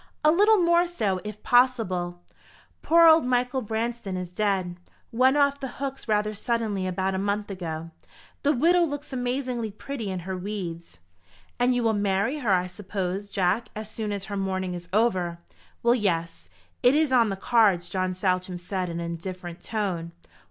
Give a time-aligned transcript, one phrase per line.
[0.25, 2.23] "A little more so, if possible.
[2.81, 4.79] Poor old Michael Branston is dead
[5.11, 7.91] went off the hooks rather suddenly about a month ago.
[8.41, 10.97] The widow looks amazingly pretty in her weeds."
[11.59, 15.37] "And you will marry her, I suppose, Jack, as soon as her mourning is over?"
[15.83, 16.49] "Well, yes;
[16.81, 20.13] it is on the cards," John Saltram said, in an indifferent tone.